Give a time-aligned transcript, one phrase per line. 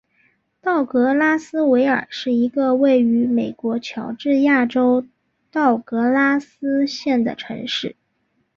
[0.59, 5.05] 道格拉斯维尔是一个位于美国乔治亚州
[5.51, 7.95] 道格拉斯县的城市。